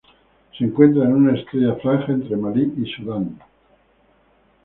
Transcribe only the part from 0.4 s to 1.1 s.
Se encuentra